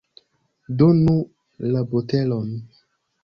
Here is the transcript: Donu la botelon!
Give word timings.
Donu 0.79 1.13
la 1.75 1.83
botelon! 1.91 2.49